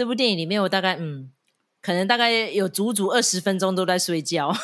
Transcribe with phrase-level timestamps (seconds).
[0.00, 1.28] 这部电影里面，我大概嗯，
[1.82, 4.50] 可能大概有足足二十分钟都在睡觉。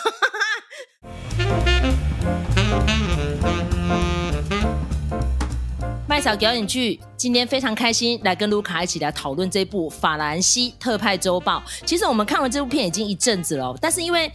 [6.09, 11.63] 麦嫂表演剧，今天非常开心来跟卢卡一起来讨论这部《法兰西特派周报》。
[11.85, 14.33] 其实我们看完这部片已经一阵子了，但是因为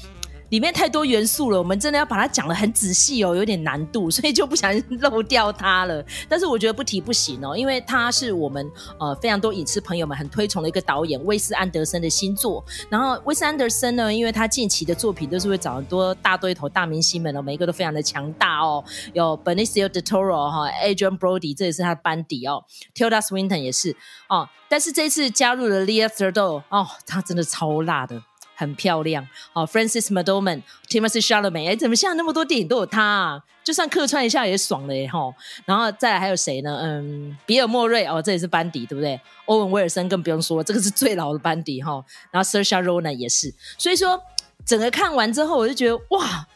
[0.51, 6.05] 里面太多元素了，我们真的要把它讲得很仔细哦，有点难度， 所以就不小心漏掉它了。
[6.27, 12.63] 但是我觉得不提不行哦，因为他是我们呃非常多影视朋友们很推崇的一个导演，威斯安德森的新作。
[12.89, 18.83] 然后威斯安德森呢，因为他近期的作品都是会找很多大对头、大明星们哦，每一个都非常的强大哦。
[19.13, 23.95] 有 Benicio del Toro 哈，Adrian Brody，这也是他的班底哦，Tilda Swinton 也是
[24.27, 24.49] 哦。
[24.67, 28.21] 但是这次加入了 Lia Sordo 哦，他真的超辣的。
[28.61, 33.43] 很漂亮哦，Francis McDormand、Timothée Chalamet，哎，怎么现在那么多电影都有他啊？
[33.63, 35.33] 就算客串一下也爽了耶哈。
[35.65, 36.79] 然后再来还有谁呢？
[36.79, 39.19] 嗯，比尔莫瑞哦，这也是班底对不对？
[39.45, 42.03] 欧文威尔森更不用说，这个是最老的班底哈。
[42.29, 44.21] 然后 Saoirse Ronan 也是，所以说
[44.63, 46.47] 整个看完之后，我就觉得哇，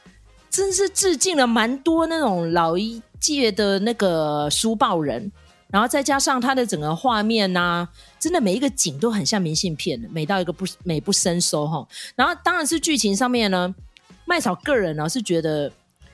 [0.52, 5.32] 真是致敬了蛮多那种老一届的那个书报人。
[5.76, 7.86] 然后再加上它的整个画面呐、
[8.18, 11.86] 真的每一个景都很像明信片，美到一个不美不胜收哈。
[12.16, 13.76] 然后当然是剧情上面呢，
[14.24, 15.70] 麦草个人呢是觉得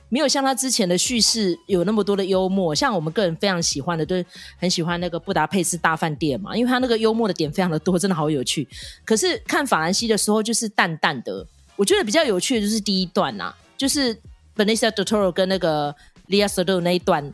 [0.08, 4.16] 没有像他之前的叙事有那么多的幽默，像我们个人非常喜欢的，都
[4.58, 8.66] 很喜欢那个布达佩斯大饭店嘛，因为他那个幽默的点非常的多，真的好有趣。
[9.04, 11.46] 可是看法兰西的时候就是淡淡的，
[11.76, 14.12] 我觉得比较有趣的就是第一段呐、就是
[14.56, 15.94] Benicio del Toro 跟那个
[16.28, 17.32] Léa Seydoux 那一段。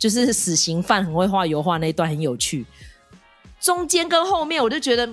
[0.00, 2.64] 就是死刑犯很会画油画那一段很有趣，
[3.60, 5.06] 中间跟后面我就觉得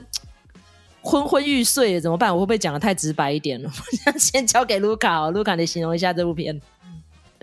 [1.01, 2.33] 昏昏欲睡怎么办？
[2.33, 3.69] 我会不会讲得太直白一点了？
[4.05, 6.59] 我先交给卢卡哦，卢卡你形容一下这部片。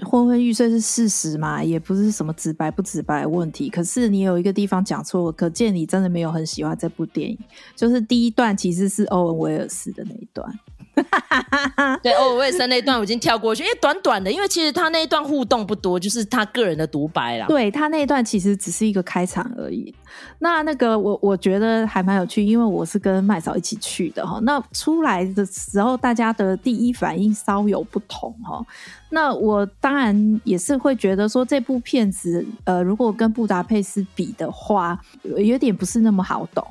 [0.03, 3.71] 昏昏欲睡是事实嘛，也不是什么直白不直白的问题。
[3.71, 7.39] 可是你有一个地方讲错，可见你真的没有很喜欢这部电影。
[7.77, 10.59] 就是第一段其实是欧文威尔斯的那一段。
[12.03, 17.47] 对，欧文威尔森那一段我已经跳过去，因为短短的，因为其实他那一段互动不多，就是他个人的独白啦。
[17.47, 19.93] 对，他那一段其实只是一个开场而已。
[20.39, 24.39] 那那个我我觉得还蛮有趣，因为我是跟麦嫂一起去的哈。
[24.43, 28.65] 那出来的时候，大家的第一反应稍有不同哈。
[29.11, 36.65] 那我当然也是会觉得说，这部片子呃，如果跟布达佩斯比的话，有点不是那么好懂。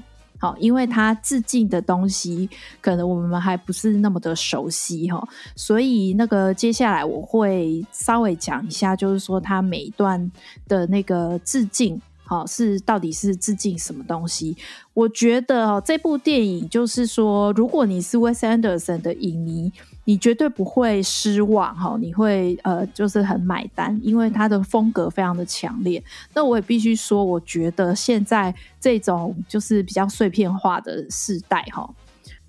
[0.44, 2.50] 好，因为他致敬的东西，
[2.82, 10.30] 可能我们还不是那么的熟悉哈，所以那个接下来我会稍微讲一下，就是说他每一段
[10.68, 14.56] 的那个致敬，好，是到底是致敬什么东西？
[14.94, 19.72] 我觉得哦，这部电影就是说，如果你是 Wes Anderson 的影迷。
[20.06, 26.04] 你绝对不会失望哈，你会呃就是很买单，因为他的风格非常的强烈。
[26.34, 31.90] 那我也必须说，我觉得现在这种就是比较碎片化的时代哈，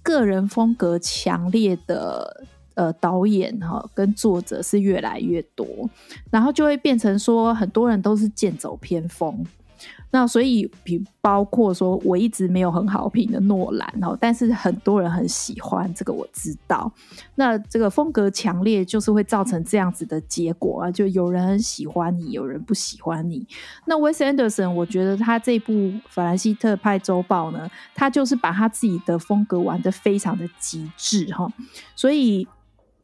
[0.03, 5.89] 个人风格强烈的呃导演哈跟作者是越来越多，
[6.33, 9.47] 然后就会变成说很多人都是剑走偏锋。
[10.15, 16.89] 那所以，比包括说，我一直没有很好评的诺兰哦，但是很多人很喜欢这个，我知道。
[17.35, 23.45] 那这个风格强烈，就是会造成这样子的结果啊，就有人很喜欢你，有人不喜欢你。
[23.87, 25.73] 那 Wes Anderson，我觉得他这部
[26.09, 31.53] 《法兰西特派周报》呢，他就是把他自己的风格玩得非常的极致哈，
[31.97, 32.47] 所以。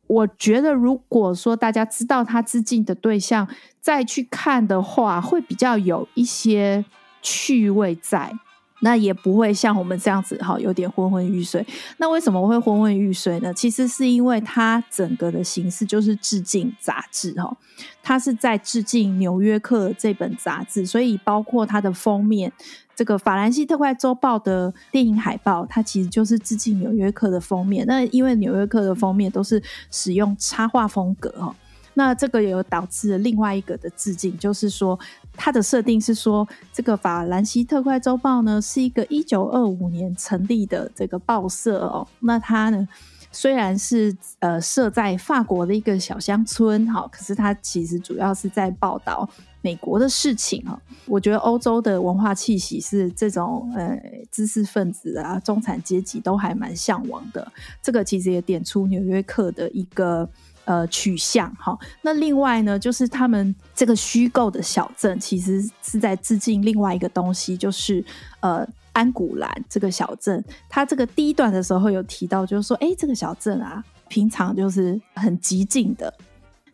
[0.06, 3.46] 我觉得，如果说大家知道他致敬的对象，
[3.80, 6.84] 再去看的话，会比较有一些
[7.22, 8.32] 趣味在，
[8.80, 11.64] 那也不会像我们这样子哈，有点昏昏欲睡。
[11.98, 13.52] 那为什么会昏昏欲睡呢？
[13.52, 17.56] 其实是因为它整个的形式就是致敬杂志哈，
[18.02, 22.52] 它是在致敬《纽约客》这本杂志，所以包括它的封面。
[22.96, 27.82] 这个法兰西特派周报的电影海报，它其实就是致敬《纽约客》的封面。
[27.86, 31.56] 那因为《纽约客》的封面都是使用插画风格哈，
[31.94, 34.98] 那这个也有导致另外一个的致敬，就是说
[35.34, 42.06] 它的设定是说，这个法兰西特快周报呢是一个一九二五年成立的这个报社哦。
[42.20, 42.86] 那它呢
[43.32, 49.28] 虽然是呃设在法国的一个小乡村，哈，可是它其实主要是在报道。
[49.62, 53.94] 美国的事情哈，我觉得欧洲的文化气息是这种呃
[54.30, 57.46] 知识分子啊、中产阶级都还蛮向往的。
[57.82, 60.26] 这个其实也点出《纽约客》的一个
[60.70, 61.76] 呃取向哈。
[62.02, 68.04] 那另外呢，就是他们这个虚构的小镇，其实是在致敬另外一个东西，就是
[68.38, 70.44] 呃安古兰这个小镇。
[70.68, 76.14] 他这个第一段的时候有提到，就是说，哎，这个小镇啊，平常就是很寂静的，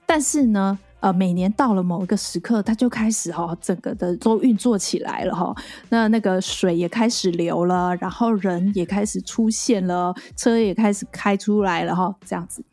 [0.04, 0.78] 但是呢。
[1.00, 5.54] 呃，每年到了某一个时刻，它就开始哈、哦，整个的都运作起来了哈、
[5.90, 12.64] 那那个水也开始流了，然后人也开始出现了，车也开始开出来了哈、这样子。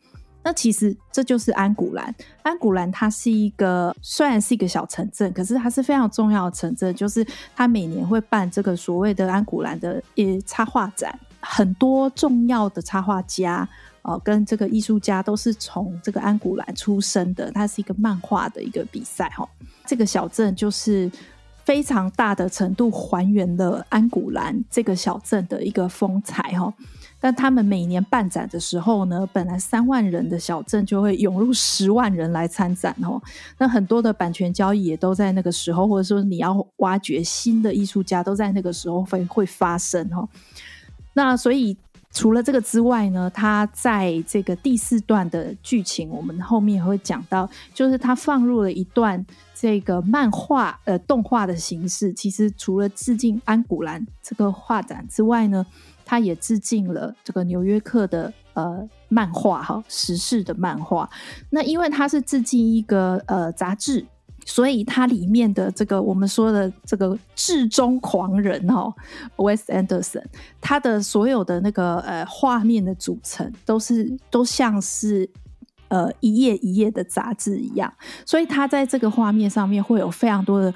[0.44, 2.14] 那其实这就是安古兰。
[2.42, 7.26] 安古兰它是一个虽然是一个小城镇，可是它是非常重要的城镇，就是
[7.56, 13.68] 它每年会办这个所谓的安古兰的呃插画展，很多重要的插画家。
[14.02, 19.48] 哦，跟这个艺术家都是从这个安古兰出生的，它是一个漫画的一个比赛哈。
[19.86, 21.10] 这个小镇就是
[21.64, 26.70] 非常大的程度还原了安古兰这个小镇的一个风采哈。
[27.24, 33.18] 但他们每年办展的时候呢，本来三万人的小镇就会涌入十万人来参展哦。
[33.56, 40.28] 那很多的版权交易也都在那个时候，或者说你要挖掘新的艺术家，都在那个时候会会发生哈。
[41.14, 41.74] 那所以。
[42.16, 52.12] 除了这个之外呢，他在这个第四段的剧情，我们后面会讲到，就是他放入了一段这个漫画呃动画的形式。
[52.12, 55.66] 其实除了致敬安古兰这个画展之外呢，
[56.04, 61.08] 他也致敬了这个纽约客的呃漫画哈时事的漫画。
[61.50, 64.04] 那因为他是致敬一个呃杂志。
[64.46, 68.92] 所以它里面的这个我们说的这个至中狂人哦
[69.36, 70.22] ，Wes Anderson，
[70.60, 75.26] 他的所有的那个呃画面的组成都是都像是
[75.88, 77.90] 呃一页一页的杂志一样，
[78.26, 80.74] 所以他在这个画面上面会有非常多的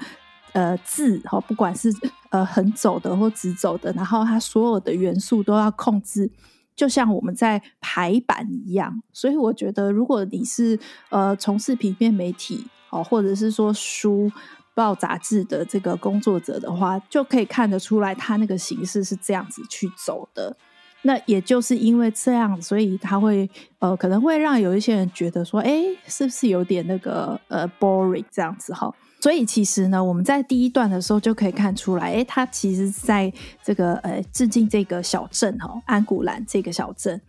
[0.53, 1.93] 呃字哈，不管是
[2.29, 6.29] 呃横走的或直走的，然后它所有的元素都要控制，
[6.75, 9.01] 就像我们在排版一样。
[9.11, 10.79] 所以我觉得，如果你是
[11.09, 14.31] 呃从事平面媒体，哦，或者是说书
[14.73, 20.55] 报杂志的这个工作者的话，就可以看得出来，他那个形式是这样子去走的。
[21.03, 23.49] 那也就是因为这样，所以他会
[23.79, 28.93] 呃，可能会让有一些人觉得说，哎，是不是有点那个呃 boring 这样子哈？
[29.21, 33.31] 所以其实呢，我们在第一段的时候就可以看出来，哎，他其实在
[33.63, 37.19] 这个呃致敬这个小镇哦，安古兰这个小镇。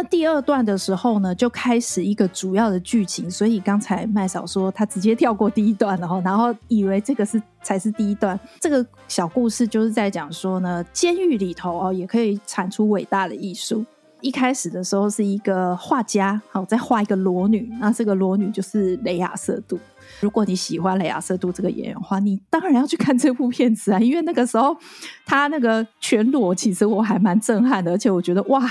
[0.00, 8.40] 那第二段的时候呢，就开始一个主要的剧情，所以刚才麦嫂说他直接跳过第一段了，然后以为这个是才是第一段。
[8.58, 13.84] 这个小故事就是在讲说呢，监狱里头哦也可以产出伟大的艺术。
[14.22, 19.78] 一开始的时候是一个画家，好在画一个裸女，那这个裸女就是雷亚瑟杜。
[20.20, 24.74] 如果你喜欢雷亚瑟杜这个演员的话，你当然要去看这部片子啊，因为那个时候
[25.26, 28.66] 他那个全裸，其实我还蛮震撼的，而且我觉得哇。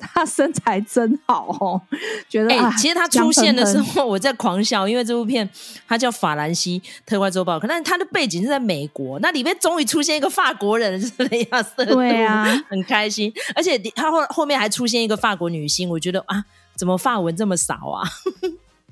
[0.00, 1.80] 他身材真好哦，
[2.28, 5.48] 觉得哎、欸，其实他出现的时候我在狂笑，因为这部片
[5.86, 16.44] 它叫《法兰西特快周报》，可但是它的背景是在美国，那里面终于出现一个法国人，是雷亚瑟杜，对啊， 很开心，而且他后后面还出现一个法国女星，我觉得啊，
[16.74, 18.08] 怎么法文这么少啊？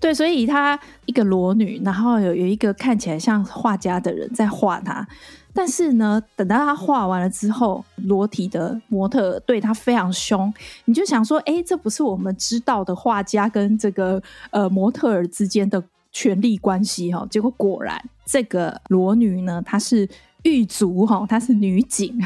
[0.01, 5.07] 对，所以她一个裸女，然后有有一个看起来像画家的人在画她。
[5.55, 10.53] 但是呢，等到他画完了之后，裸体的模特对他非常凶，
[10.85, 17.27] 你就想说，哎，这不是我们知道的画家跟这个呃模特儿之间的权力关系哈？
[17.29, 20.09] 结果果然，这个裸女呢，她是
[20.45, 22.17] 狱卒哈，她是女警，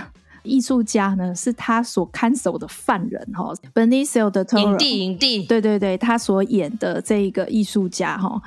[0.43, 3.53] 艺术家呢是他所看守的犯人哈。
[3.75, 8.41] Benicio del Toro 影帝，影帝，对对对，他所演的这个艺术家哈。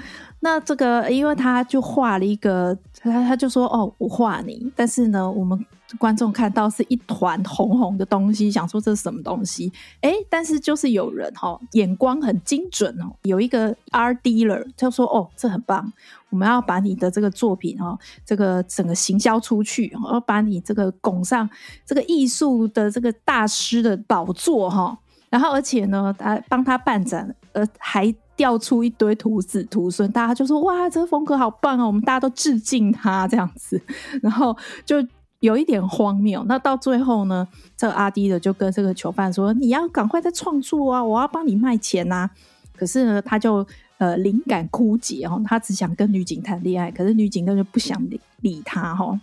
[0.46, 5.60] 那这个，因为他就画了一个，他他就说哦，我画你，但是呢，我们
[5.98, 9.74] 观众看到是一团红红的东西，想说这是什么东西？
[10.02, 15.92] 哎，但是就是有人哈、哦，眼光很精准哦，有一个 R dealer，就说哦，这很棒，
[16.30, 21.50] 我们要把你的这个作品、哦，这个整个行销出去，要把你这个拱上
[21.88, 24.96] 这个艺术的这个大师的宝座哈、
[25.36, 28.13] 然后而且呢，他帮他办展，呃，还。
[28.38, 33.82] 调出一堆徒子徒孙，大家就说：“哇，这个风格好棒啊！”我们大家都致敬他这样子，
[34.22, 34.54] 然后
[34.86, 34.98] 就
[35.39, 36.44] 有一点荒谬。
[36.44, 42.30] 那到最后呢，这个阿迪的就跟这个囚犯说：“你要赶快再创作啊，我要帮你卖钱呐。”
[42.75, 43.65] 可是呢，他就
[44.00, 49.18] 呃灵感枯竭哦，他只想跟女警谈恋爱，可是女警根本就不想理理他哈。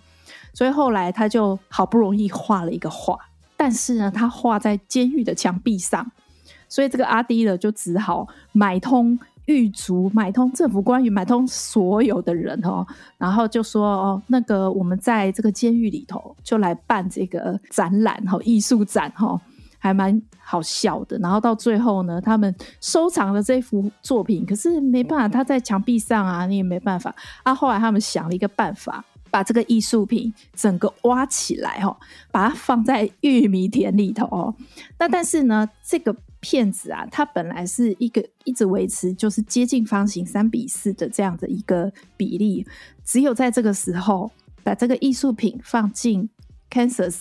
[0.54, 3.18] 所以后来他就好不容易画了一个画，
[3.62, 6.04] 但是呢，他画在监狱的墙壁上。
[6.68, 12.84] 所以这个阿迪了就只好买通狱卒，买通政府官员，买通所有的人哦，
[13.18, 19.40] 然后就说哦，那个我们在这个监狱里头就来办这个展览哈，艺术展哈，
[19.78, 21.16] 还蛮好笑的。
[21.18, 27.14] 然后到最后呢，他们收藏了这幅作品，可是没办法，他在墙壁上啊，你也没办法。
[27.44, 31.96] 啊，后来他们想了一个办法，把这个艺术品整个挖起来哈，
[32.30, 34.54] 把它放在玉米田里头哦。
[34.98, 42.66] 那但是呢，这个片子啊，它本来是一个一直维持就是接近方形三比四的这样的一个比例，
[43.04, 44.30] 只有在这个时候
[44.62, 46.28] 把这个艺术品放进
[46.70, 47.16] Kansas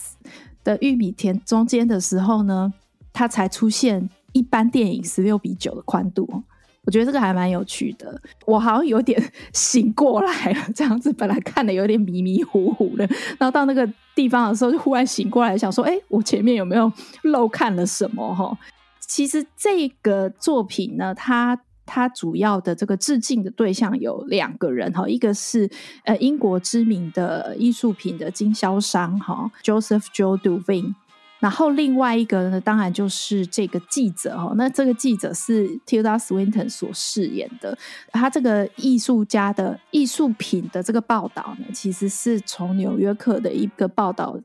[0.65, 2.73] 的玉米田中间的时候呢，
[3.13, 6.43] 它才出现一般电影十六比九的宽度。
[6.85, 9.21] 我觉得这个还蛮有趣的，我好像有点
[9.53, 13.05] 醒过来了，这样子本来看的有点迷迷糊糊的，
[13.37, 16.91] 然后到那个地方的时候就忽然醒过来，想说，哎，我前面有没有
[17.23, 18.33] 漏看了什么？
[18.33, 18.57] 哈，
[18.99, 25.69] 其实这个作品呢，它它主要的这个致敬的对象有两个人哈，一个是
[26.05, 30.95] 呃英国知名的艺术品的经销商哈，Joseph Joe Duveen
[31.41, 34.53] 然后另外一个呢，当然就是这个记者哦。
[34.55, 37.77] 那这个记者是 Tilda Swinton 所饰演的。
[38.11, 44.39] 他这个艺术家的艺术品的这个报道呢，其实是从《纽约客》的一个报道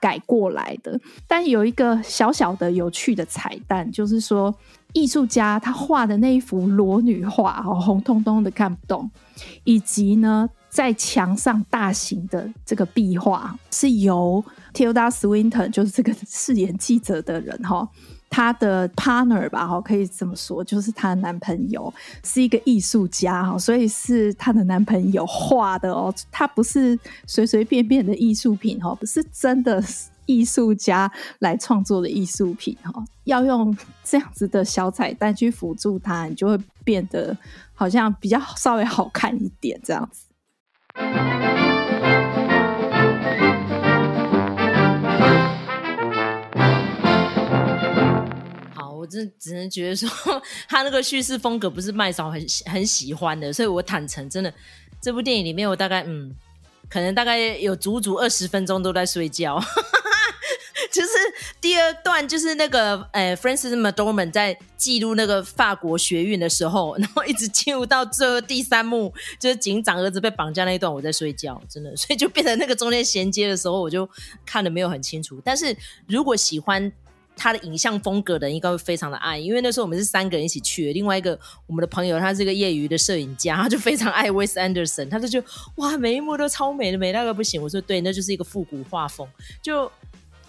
[0.00, 1.00] 改过来的。
[1.26, 4.52] 但有一个小小的有趣的彩蛋，就是说
[4.92, 9.10] 艺术家他画的那一幅裸女画哦，红彤彤的看不懂，
[9.64, 10.50] 以及呢。
[10.70, 14.40] 在墙上大型的这个壁画是由
[14.72, 17.88] Tilda Swinton，就是这个饰演记者的人哈，
[18.28, 21.92] 他的 partner 吧哈，可以这么说，就是她的男朋友
[22.24, 29.82] 是一个艺术家哈，所以是她的男朋友画的哦，他不是随随便便的艺术品哈，不是真的
[30.26, 31.10] 艺术家
[31.40, 37.36] 来创作的艺术品哈，要用这样子的小彩蛋去辅助它，你就会变得
[37.74, 40.26] 好像比较稍微好看一点这样子。
[49.10, 50.08] 好，我真只能觉得说，
[50.68, 54.52] 他那个叙事风格不是麦嫂很很喜欢的，所以我坦诚，真的
[55.00, 56.34] 这部电影里面，我大概嗯，
[56.88, 59.60] 可能大概有足足二十分钟都在睡觉。
[60.90, 61.10] 就是
[61.60, 74.08] 第二段，就是那个呃 Francis McDormand 在记录那个法国学运的时候，然后一直进入到最后第三幕，就是警长儿子被绑架那一段，我在睡觉，真的，所以就变成那个中间衔接的时候，我就
[74.44, 75.40] 看的没有很清楚。
[75.44, 75.76] 但是
[76.08, 76.90] 如果喜欢
[77.40, 80.92] 他的影像风格的人，应该会非常的爱，因为那时候我们是三个人一起去的。
[80.92, 87.62] 另外一个我们的朋友，他是个业余的摄影家，他就非常爱 Wes Anderson，他就觉得哇，每一幕都超美的，美到个不行。
[87.62, 89.26] 我说对，那就是一个复古画风，
[89.62, 89.90] 就。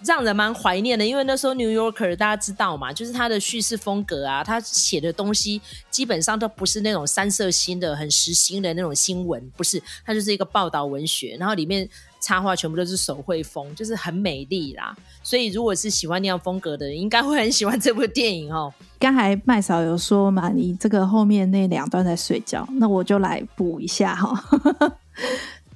[0.04, 11.88] 让人蛮怀念的，因为那时候《New Yorker》大家知道嘛，就是他的叙事风格啊，他写的东西基本上都不是那种三色新的、很实心的那种新闻，不是，它就是一个报道文学，然后里面
[12.20, 14.94] 插画全部都是手绘风，就是很美丽啦。
[15.22, 18.72] 所以如果是喜欢那样风格的人，应该会很喜欢这部电影哦。
[18.98, 24.98] 刚才麦嫂有说嘛，你这个后面那两段在睡觉，那我就来补一下哈、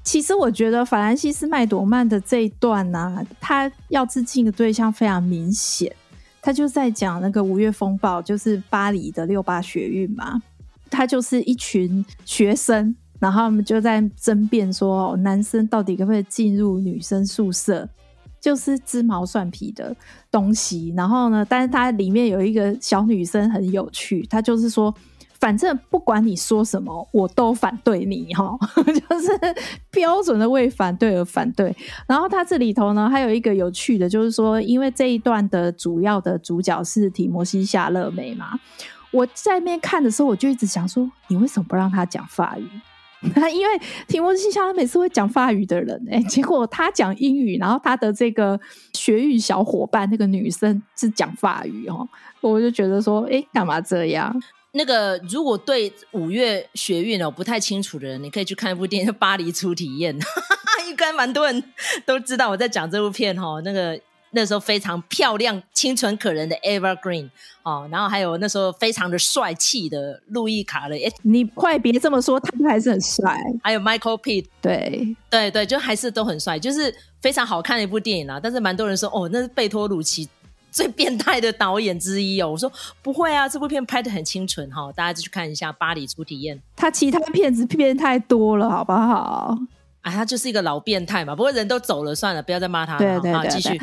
[0.06, 5.92] 其实我觉得法兰西斯麦朵曼的这一段呢、啊，他要致敬的对象非常明显，
[6.40, 10.40] 他就在讲那个五月风暴，就是巴黎的六八学运嘛。
[10.88, 17.88] 他就是一群学生，然后他们就在争辩说，男生到底可不可以进入女生宿舍，
[18.40, 19.94] 就是鸡毛蒜皮的
[20.30, 20.94] 东西。
[20.96, 24.94] 然后呢，但是他里面有一个小女生很有趣，她就是说。
[25.46, 29.30] 反正不管你说什么，我都反对你哈， 就是
[29.92, 31.72] 标准的为反对而反对。
[32.08, 38.58] 然后他这里头呢，还有一个有趣的，就是说，因为这一段的主要的主角是提摩西夏勒梅嘛，
[39.12, 42.68] 我在那边看的时候，我就一直想说，你为什么不让他讲法语？
[43.54, 48.58] 因为提摩西夏勒梅是会讲法语的人哎，结果他讲英语，然后他的这个
[48.94, 52.08] 学语小伙伴那个女生是讲法语哦，
[52.40, 54.34] 我就觉得说，哎，干嘛这样？
[54.76, 60.18] 那个如果对五月学运哦不太清楚的人，你可以去看一部电影《巴黎初体验》，
[60.88, 61.62] 应该蛮多人
[62.04, 63.60] 都知道我在讲这部片哈。
[63.64, 63.98] 那个
[64.32, 67.30] 那时候非常漂亮、清纯可人的 Evergreen
[67.62, 71.10] 哦，然后还有那时候非常的帅气的路易卡雷。
[71.22, 73.34] 你快别这么说，他还是很帅。
[73.62, 78.38] 还有 Michael Pitt，对对对，就还是都很帅，就是非常好看的一部电影啦。
[78.42, 80.28] 但是蛮多人说哦，那是贝托鲁奇。
[80.76, 86.54] 最变态的导演之一哦，我说不会啊，这部片拍的很清纯哈，大家就去看一下《巴黎初体验》。
[86.76, 89.56] 他其他片子变太多了，好不好？
[90.02, 91.34] 啊，他就是一个老变态嘛。
[91.34, 92.98] 不过人都走了，算了，不要再骂他了。
[92.98, 93.80] 对对对，对，继续。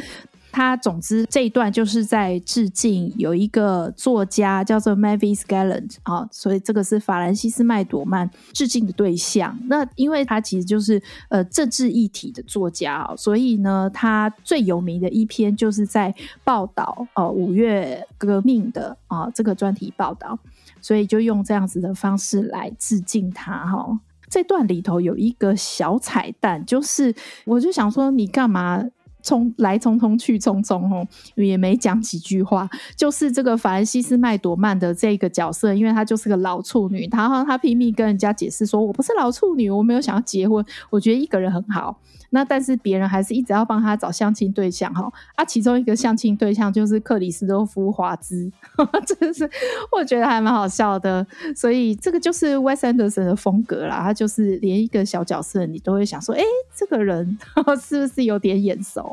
[0.53, 9.57] 他总之这一段就是在致敬有一个作家叫做 Mavis Gallant 啊，所以这个是法兰西斯麦朵曼致敬的对象。
[9.67, 20.38] 那因为他其实就是呃政治议题的作家啊，所以呢，他最有名的一篇就是在报道呃五月革命的啊这个专题报道，
[20.79, 24.00] 所以就用这样子的方式来致敬他哈。
[24.29, 27.13] 这段里头有一个小彩蛋，就是
[27.45, 28.83] 我就想说，你干嘛？
[29.23, 32.69] 匆来匆匆去匆匆哦，也没讲几句话。
[32.95, 41.99] 就是这个法兰西斯麦朵曼的这个角色，因为她就是个老处女，然后她拼命跟人家解释说：“我不是老处女，我没有想要结婚，我觉得一个人很好。”
[42.35, 48.51] 那但是别人还是一直要帮她找相亲对象哈啊，其中一个相亲对象就是克里斯多夫华兹，
[49.05, 49.47] 真的是
[49.91, 51.25] 我觉得还蛮好笑的。
[51.55, 56.41] 所以这个就是 Wes Anderson 的风格啦，他就是连一个小角色你都会想说，哎、
[56.75, 57.37] 这个人
[57.79, 59.12] 是不是有点眼熟？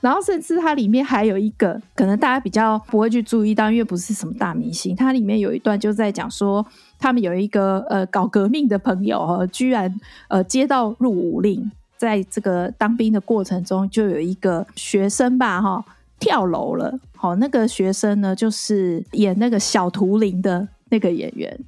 [0.00, 6.64] 然后甚至它里面还有一个可能大家比较不会去注意到，因为不是什么大明星，它里面有一段就在讲说，
[6.98, 9.92] 他们有一个呃搞革命的朋友哈，居然
[10.28, 11.70] 呃接到入伍令。
[11.96, 15.82] 在这个当兵的过程中，就有一个学生吧，哈，
[16.18, 16.98] 跳楼了。
[17.16, 21.58] 好，那个学生呢，就是演那个小图灵的那个演员。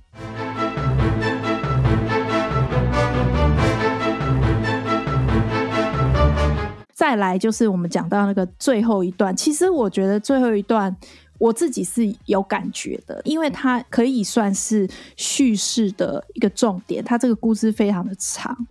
[7.07, 10.95] 再来就是我们讲到那个最后一段，其实我觉得最后一段
[11.39, 17.05] 我自己是有感觉的，因为它可以算是叙事的一个重点。
[17.05, 18.67] 它这个故事非常的长。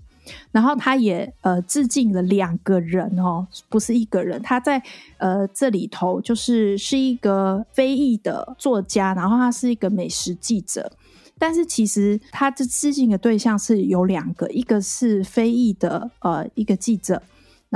[0.51, 4.41] 然后他也呃致敬了两个人哦，不是一个人。
[4.41, 4.83] 他在
[5.17, 10.91] 呃这里头就是是一个非裔的作家，然后他是一个美食记者。
[11.39, 17.21] 但是其实他这致敬的对象是有两个，一个是非裔的呃一个记者。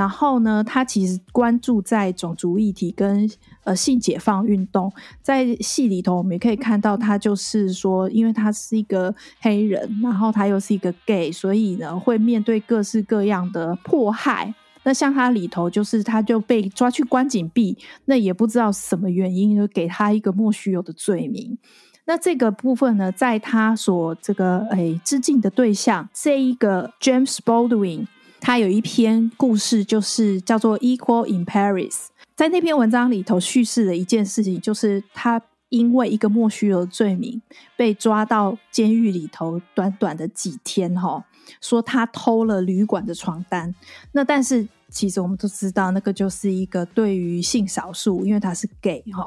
[0.00, 3.30] 然后呢，他其实关注在种族议题跟
[3.64, 4.90] 呃性解放运动，
[5.20, 14.54] 在戏里头我们也可以看到，他就是说，因为他是一个黑人，然后他又是一个 gay，所以呢会面对各式各样的迫害。
[14.84, 17.76] 那像他里头就是他就被抓去关禁闭，
[18.06, 21.58] 那也不知道什么原因，就给他一个莫须有的罪名。
[22.06, 28.06] 那这个部分呢，在他所这个诶致敬的对象这一个 James Baldwin。
[28.40, 31.90] 他有一篇故事，就是叫做《Equal in Paris》。
[32.34, 37.40] 在那篇文章里头叙事的一件事情，就是他因为一个莫须有的罪名
[37.76, 41.24] 被抓到监狱里头，短短的几天，哈，
[41.60, 43.74] 说他偷了旅馆的床单。
[44.12, 44.66] 那但是。
[44.90, 49.26] 其实我们都知道，那个就是一个对于性少数，因为他是 gay 哈，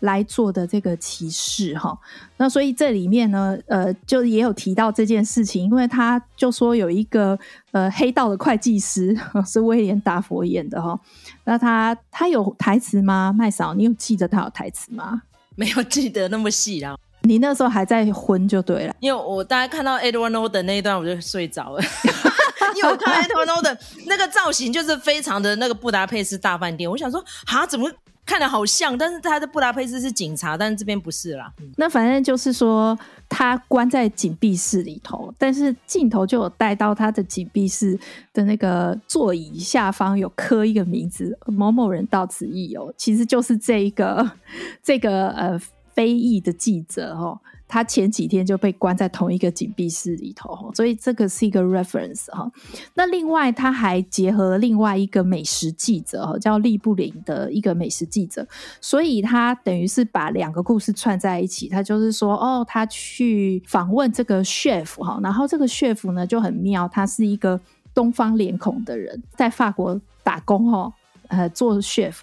[0.00, 1.98] 来做的这个歧视哈。
[2.36, 7.38] 那所以这里面呢，呃，就也有提到这件事情，因为他就说有一个
[7.72, 9.14] 呃黑道的会计师
[9.46, 10.98] 是威廉达佛演的哈。
[11.44, 13.34] 那他他有台词吗？
[13.36, 15.22] 麦嫂，你有记得他有台词吗？
[15.56, 16.96] 没有记得那么细啊。
[17.22, 21.82] 你那时候还在昏就对了，因为我大概看到 Edward Norton 那一段我就睡着了。
[22.74, 27.90] 因为我看 Edward Norton 那个造型就是非常的那个布达佩斯大饭店，我想说啊，怎么
[28.26, 28.96] 看得好像？
[28.96, 31.52] 但是他的布达佩斯是警察，但是这边不是啦。
[31.76, 32.96] 那反正就是说，
[33.28, 37.98] 他关在紧闭室里头，但是镜头就有带到他的紧闭室
[38.32, 44.30] 的那个座椅下方有刻一个名字，某某人到此一游，其实就是这一个
[44.80, 45.60] 这个呃
[45.94, 47.40] 非裔的记者哦。
[47.70, 52.50] 他前几天就被关在同一个紧闭室里头，所以这个是一个 reference 哈。
[52.94, 58.44] 那另外他还结合了另外一个美食记者哈，叫利布林的一个美食记者，
[58.80, 61.68] 所以他等于是把两个故事串在一起。
[61.68, 67.60] 他就是说，哦，他去访问这个 chef 哈，然后这个 chef 呢就很妙，他是一个
[67.94, 70.92] 东方脸孔的人，在法国打工哈，
[71.28, 72.16] 呃，做 chef，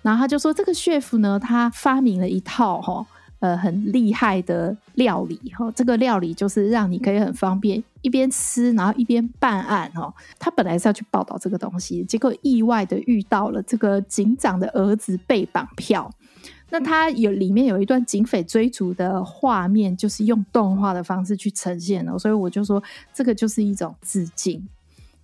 [0.00, 3.06] 然后他就说这个 chef 呢，他发明了一套哈。
[3.40, 10.12] 呃，很厉害的料理哈，这个料理就是让你可以很方便一边吃，然后一边办案哈。
[10.38, 16.10] 他本来是要去报道这个东西，结果意外的遇到了这个警长的儿子被绑票。
[16.70, 24.66] 那他有里面有一段警匪追逐的画面，就是用动画的方式去呈现了，所以我就说这个就是一种致敬。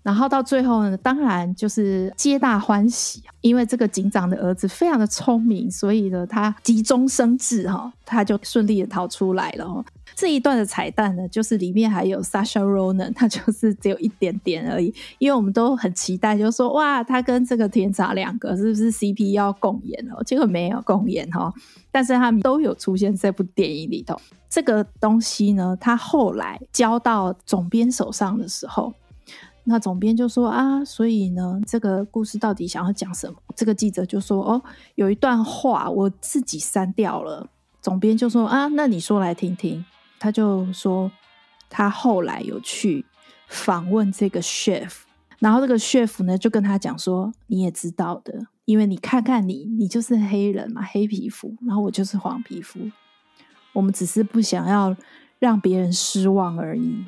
[0.03, 9.85] 然后到最后呢，当然就是皆大欢喜，因为这个警长的儿子非常的聪明，所以呢，他急中生智哈，他就顺利的逃出来了。
[10.17, 20.23] 这一段的彩蛋呢，就是里面还有 Sasha Ronan，他就是只有一点点而已，因为我们都很期待，就是说哇，他跟这个天才两个是不是 CP 要共演哦？
[20.25, 21.53] 结果没有共演哈，
[21.93, 24.19] 但是他们都有出现这部电影里头。
[24.49, 28.93] 这个东西呢，他后来交到总编手上的时候。
[29.65, 33.37] 那总编就说啊，所以呢，这个故事到底想要讲什么？
[33.55, 34.63] 这个记者就说哦，
[34.95, 37.49] 有一段话我自己删掉了。
[37.81, 39.85] 总编就说啊，那你说来听听。
[40.19, 41.11] 他就说
[41.71, 43.07] 他后来有去
[43.49, 44.99] 访问这个 chef，
[45.39, 52.79] 然后这个 chef 呢就跟他讲说，你也知道的，因为你看看你，你就是黑人嘛，黑皮肤，然后我就是黄皮肤，
[53.73, 54.95] 我们只是不想要
[55.39, 57.05] 让别人失望而已。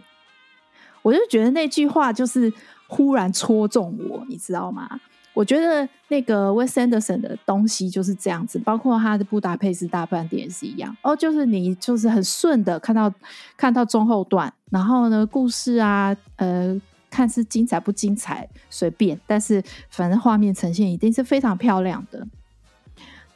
[1.02, 2.52] 我就觉得那句话就是
[2.86, 4.88] 忽然戳中我，你知道吗？
[5.34, 13.10] 我觉得那个 Wes Anderson 的东西就是这样子，包括他的《布达佩斯大饭店》也是一样哦，就是你就是很顺的看到
[13.56, 22.26] 看到中后段，然后呢，故事啊，呃，看是精彩不精彩随便，但是反正画面呈现一定是非常漂亮的。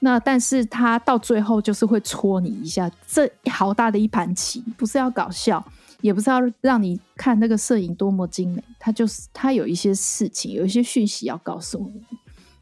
[0.01, 5.65] 那但是他到最后就是会戳你一下，这好大的一盘棋，不是要搞笑。
[6.01, 12.03] 也不是要让你看那个摄影多么精美，它就是它有一些事情，有一些讯息要告诉你。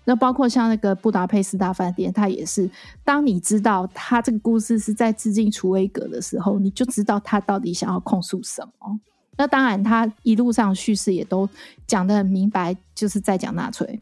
[0.06, 2.68] 那包括像那个布达佩斯大饭店，它也是，
[3.02, 9.00] 当你知道他这个故事是在致敬楚威格的时候，你就知道他到底想要控诉什么。
[9.36, 11.48] 那当然，他一路上叙事也都
[11.86, 13.98] 讲得很明白，就是在讲纳粹。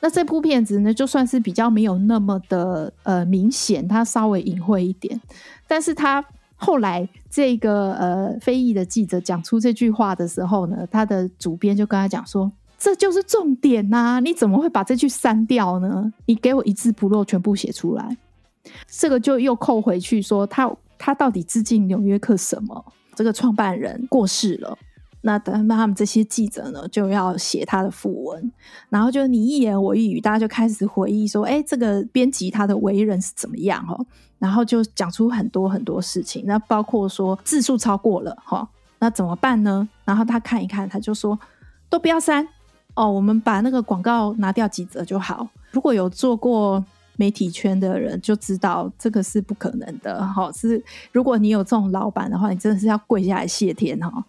[0.00, 5.20] 那这部片子呢，就算是比较没有那么的呃明显，它稍微隐晦一点，
[5.68, 6.24] 但是它。
[6.62, 16.12] 后来，这个呃非议的记者讲出这句话的时候呢，他的主编就跟他讲说：“这就是重点呐、啊，你怎么会把这句删掉呢？
[16.26, 18.16] 你给我一字不漏，全部写出来。”
[18.86, 22.84] 这个就又扣回去说他他到底致敬《纽约客》什么？
[23.14, 24.76] 这个创办人过世了。
[25.22, 28.52] 那等他们这些记者呢，就要写他的訃文，
[28.88, 34.06] 然后就你一言我一语，大家就开始回忆说：“哎，这个编辑他的为人是怎么样？”哦，
[34.38, 38.66] 然后就讲出很多很多事情，那包括说字数超过了，哈，
[38.98, 39.86] 那怎么办呢？
[40.06, 41.38] 然后他看一看，他就说
[41.90, 42.48] ：“都不要删
[42.94, 46.82] 哦，我们把那个广告拿掉几折就好。”如果有做过
[47.16, 54.24] 媒体圈的人就知道，这个是不可能的，哈，是如果你有这种老板的话，你真的是要跪下来谢天，哈。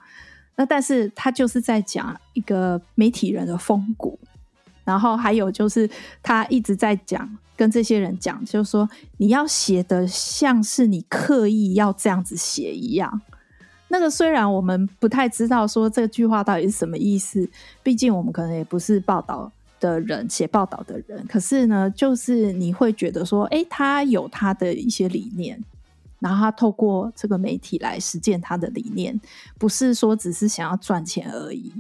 [0.66, 4.20] 但是他就是在讲一个媒体人的风骨，
[4.84, 5.90] 然后还有就是
[6.22, 13.22] 他一直在讲跟这些人讲，就是说你要写的像是你刻意要这样子写一样。
[13.90, 17.50] 那个虽然我们不太知道说这句话到底是什么意思，
[17.84, 25.62] 毕竟我们可能也不是报道的人，写报道的人，可是呢，就是你会觉得说，诶，他有他的一些理念。
[26.22, 29.20] 然后他透过这个媒体来实践他的理念，
[29.60, 31.74] 不是说只是想要赚钱而已。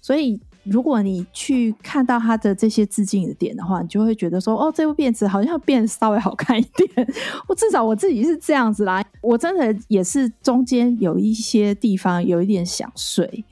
[0.00, 7.08] 所以，如果你去看到他的这些致敬的点的话，你就会觉得说，哦，这部片子好像变稍微好看一点。
[7.48, 9.04] 我至少我自己是这样子啦。
[9.20, 13.44] 我真的也是中间有一些地方有一点想睡，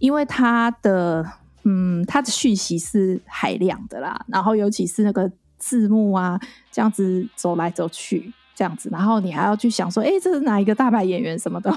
[0.00, 1.24] 因为他的
[1.62, 4.24] 嗯，他的讯息是海量的啦。
[4.26, 6.38] 然后尤其是那个字幕啊，
[6.72, 8.32] 这样子走来走去。
[8.54, 11.70] 这样子，然后你还要去想说，哎，这是哪一个大牌演员什么的，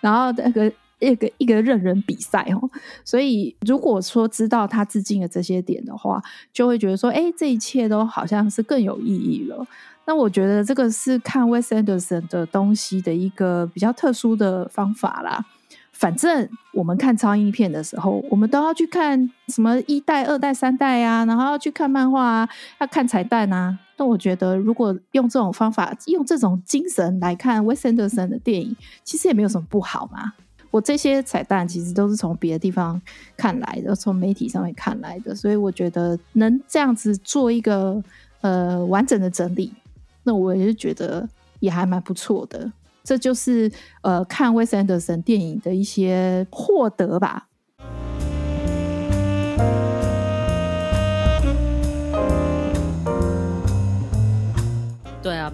[0.00, 2.70] 然后那个一个一个认人比赛哦，
[3.04, 9.66] 所以如果说知道他致敬的这些点的话，就会觉得说，哎，这一切都好像是更有意义了。
[10.06, 15.44] 那我觉得这个是看 Wes Anderson 的东西的一个比较特殊的方法啦。
[15.92, 22.48] 反正我们看超英片的时候，我们都要去看什么一代、二代、三代啊，然后要去看漫画啊，
[22.80, 23.78] 要看彩蛋啊。
[24.00, 30.32] 那我觉得，如果用这种方法，用这种精神来看 Wes Anderson 的电影，其实也没有什么不好嘛。
[30.70, 32.98] 我这些彩蛋其实都是从别的地方
[33.36, 38.02] 看来的，从媒体上面看来的，所以我觉得能这样子做一个
[38.40, 39.70] 呃完整的整理，
[40.22, 42.72] 那我也是觉得也还蛮不错的。
[43.04, 47.48] 这就是呃看 Wes Anderson 电影的一些获得吧。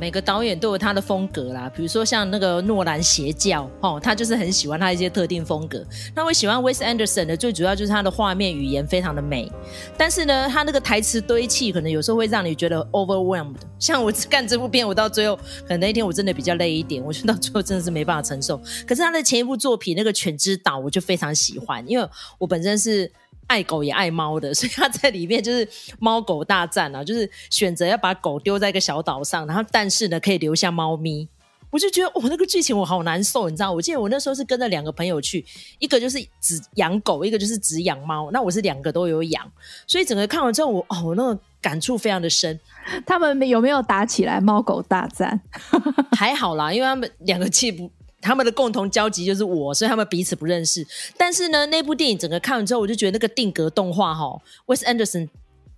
[0.07, 1.69] 每个导演都有他的风格啦。
[1.75, 5.85] 比如说像那个诺兰邪教，哦，他就是很喜欢他一些特定风格。
[6.15, 9.51] 那我喜欢 Wes Anderson 的，最主要就是他的画面语言非常的美。
[9.99, 13.57] 但是呢，他那个台词堆砌，可能有时候会让你觉得 overwhelmed。
[13.81, 18.57] 像我干这部片，我到最后，可能那一天我真的比较累一点，我觉得到最后真的是没办法承受。
[18.87, 23.11] 可是他的前一部作品那个《犬之岛》，我就非常喜欢，因为我本身是。
[23.47, 31.29] 爱狗也爱猫的， 所以他在里面就是猫狗大战啊，就是选择要把狗丢在一个小岛上，然后但是呢可以留下猫咪。
[31.69, 33.71] 我就觉得哦，那个剧情我好难受，你知道？
[33.73, 35.45] 我记得我那时候是跟着两个朋友去，
[35.79, 38.31] 一个就是只养狗，一个就是只养猫。
[38.31, 39.45] 那我是两个都有养，
[39.87, 42.59] 所以整个看完之后，我哦，那个感触非常的深。
[43.05, 44.41] 他们有没有打起来？
[44.41, 45.39] 猫狗大战
[46.17, 47.91] 还好啦，因为他们两个气不。
[48.21, 50.87] 他们的共同交集就是我，所以他们彼此不认识。
[51.17, 55.29] 但是呢，那部电影整个看完之后，我就觉得那个定格动画哈，Wes Anderson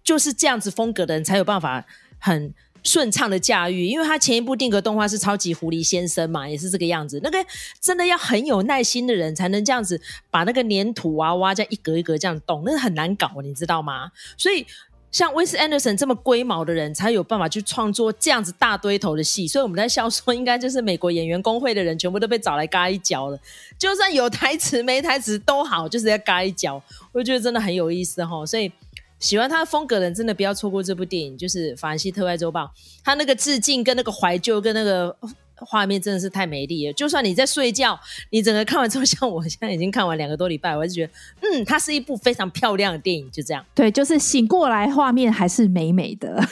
[0.02, 1.84] 就是这样子风格的人才有办法
[2.18, 3.86] 很顺畅的驾驭。
[3.86, 7.20] 因为他前一部定格动画是超级狐狸先生嘛，也是这个样子。
[7.22, 7.44] 那个
[7.80, 14.10] 真的要很有耐心的人才能这样子把那个粘土娃娃这样一格一格这样动，那很难搞，你知道吗？
[14.36, 14.64] 所以
[15.10, 19.48] 像威斯安德森这么龟毛的人，才有办法去创作这样子大堆头的戏。
[19.48, 23.38] 所以我们在笑说，应该就是美国演员工会的人全部都被找来嘎一脚了。
[23.78, 26.82] 就算有台词没台词都好，就是要嘎一脚。
[27.12, 28.44] 我觉得真的很有意思哈。
[28.44, 28.70] 所以
[29.18, 32.64] 喜欢他的风格的人，真的不要错过这部电影，就是《法兰西特派周报》。
[33.02, 35.16] 他那个致敬跟那个怀旧跟那个。
[35.60, 37.98] 画面真的是太美丽了，就算你在睡觉，
[38.30, 43.64] 你整个看完之后， 像我现在已经看完两个多礼拜，我还是觉得，嗯，它是一部非常漂亮的电影，就这样。
[43.74, 46.42] 对，就是醒过来，画面还是美美的。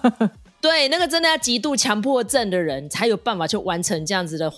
[0.60, 4.52] 对，那个真的要极度强迫症的人才有办法去完成这样子的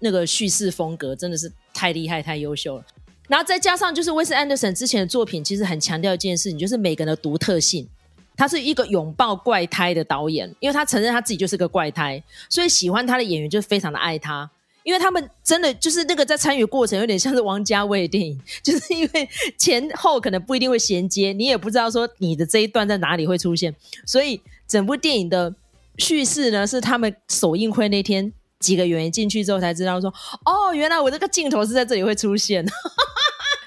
[0.00, 2.84] 那个叙事风格，真的是太厉害、太优秀了。
[3.26, 7.88] 然后再加上就是威斯安德森之前的作品，其实很强调一件事情，就是每个人的独特性。
[8.36, 14.50] 他是一个拥抱怪胎的导演，因为他承认他自己就是个怪胎，所以喜欢他的演员就非常的爱他。
[14.84, 25.52] 因为他们真的就是那个在参与过程有点像是王家卫的电影，就是因为前后可能不一定会衔接，你也不知道说你的这一段在哪里会出现，所以整部电影的
[25.98, 30.08] 叙事呢是他们首映会那天几个演员进去之后才知道说，
[30.44, 32.64] 哦，原来我这个镜头是在这里会出现。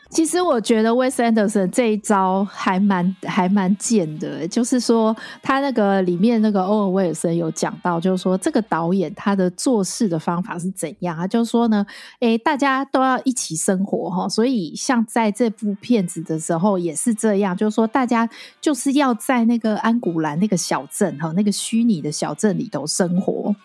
[0.10, 11.28] 其实我觉得 Wes Anderson 这一招还蛮还蛮贱的，就是说他那个里面那个欧文威尔森有讲到，就是说这个导演他的做事的方法是怎样啊？
[11.28, 11.86] 就是说呢，
[12.22, 18.28] 诶，大家都要一起生活哈，所以像在这部片子的时候也是这样，就是说大家
[18.60, 23.56] 就是要在那个安古兰那个小镇哈，那个虚拟的小镇里头生活。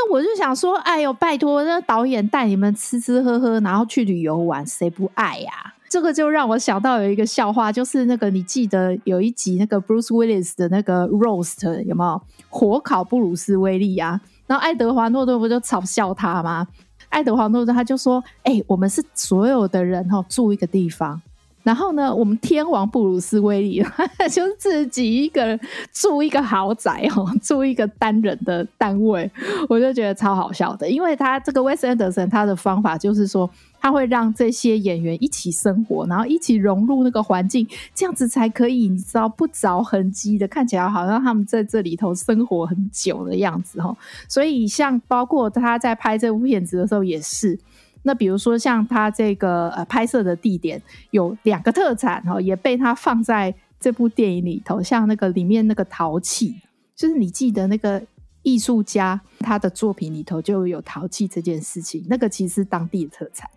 [0.00, 5.74] 那我就想说，哎呦，拜托，那导演带你们吃吃喝喝，然后去旅游玩，谁不爱呀、啊？
[5.88, 14.20] 这个就让我想到有一个笑话，就是那个你记得有一集那个 Bruce Willis 的那个 roast 有没有火烤布鲁斯威利啊？
[14.46, 16.68] 然后爱德华诺顿不就嘲笑他吗？
[17.08, 21.20] 爱德华诺顿他就说：“哎、我们是所有的人哈，住一个地方。”
[21.68, 23.84] 然后呢，我们天王布鲁斯威利
[24.32, 25.60] 就自己一个人
[25.92, 29.30] 住一个豪宅哦， 住一个单人的单位，
[29.68, 30.88] 我就觉得超好笑的。
[30.88, 43.94] 因为他这个 West Anderson 他的方法就是说，他会让这些演员一起生活，然后一起融入那个环境，这样子才可以，你知道不着痕迹的看起来好像他们在这里头生活很久的样子哈。
[44.26, 47.58] 所以像包括他在拍这部片子的时候也是。
[48.02, 50.80] 那比如说像他这个呃拍摄的地点
[51.10, 56.56] 有两个特产哈，也被他放在这部电影里头，像那个里面那个陶器，
[56.96, 58.02] 就是你记得那个
[58.42, 63.48] 艺术家他的作品里头就有陶器这件事情，那个其实是当地的特产。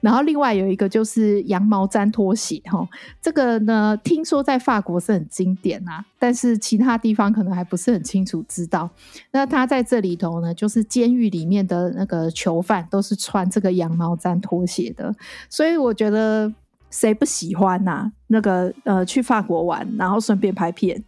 [0.00, 2.86] 然后另外有一个就是羊毛毡拖鞋哈，
[3.20, 8.88] 这个呢听说在法国是很经典啊，但是其他地方可能还不是很清楚知道。
[9.32, 15.14] 那他在这里头呢，就是监狱里面的那个囚犯都是穿这个羊毛毡拖鞋的，
[15.48, 16.52] 所以我觉得
[16.90, 18.12] 谁不喜欢呐、啊？
[18.26, 21.02] 那个呃去法国玩，然后顺便拍片。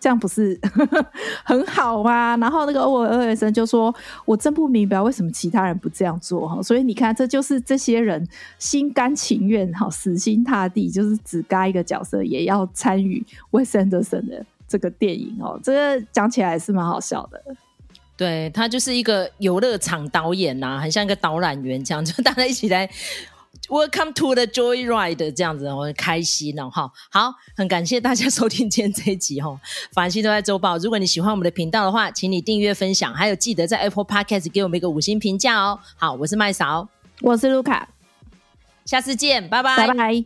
[0.00, 0.58] 这样不是
[1.44, 2.36] 很好吗？
[2.36, 8.26] 然后那个欧文·威尔森就说：“我真不明白为什么其他人不这样做哈。”所以你看，这就是这些人
[8.58, 15.58] 心甘情愿哈，死心塌地，就是只嘎一个角色也要参与威森德森的这个电影哦。
[15.62, 17.42] 这个讲起来是蛮好笑的。
[18.16, 22.88] 对，他就是一个游乐场导演呐、很像一个导览员这样，就大家一起来。
[23.68, 29.60] Welcome to the Joyride，这样子我很开心哦，哈，好，很感谢大家收听今天这一集哈，
[29.92, 30.78] 法兰西都在周报。
[30.78, 35.78] 如果你喜欢我们的频道的话，请你订阅、分享，还有记得在 Apple Podcast 给我们一个五星评价哦。
[35.96, 36.88] 好，我是麦嫂，
[37.20, 37.88] 我是卢卡，
[38.86, 40.24] 下次见，拜拜，拜拜。